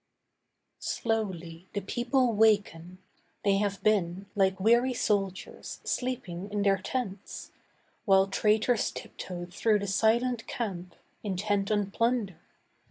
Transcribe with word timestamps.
Slowly 0.79 1.67
the 1.73 1.81
People 1.81 2.33
waken; 2.33 2.97
they 3.43 3.57
have 3.59 3.83
been, 3.83 4.25
Like 4.33 4.59
weary 4.59 4.95
soldiers, 4.95 5.79
sleeping 5.83 6.51
in 6.51 6.63
their 6.63 6.79
tents, 6.79 7.51
While 8.05 8.25
traitors 8.25 8.89
tiptoed 8.89 9.53
through 9.53 9.77
the 9.77 9.85
silent 9.85 10.47
camp 10.47 10.95
Intent 11.21 11.69
on 11.69 11.91
plunder. 11.91 12.41